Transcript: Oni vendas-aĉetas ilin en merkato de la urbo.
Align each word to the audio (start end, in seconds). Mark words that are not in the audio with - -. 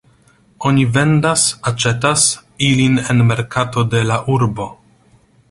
Oni 0.69 0.85
vendas-aĉetas 0.95 2.25
ilin 2.69 2.99
en 3.05 3.23
merkato 3.33 3.87
de 3.93 4.03
la 4.13 4.19
urbo. 4.39 4.69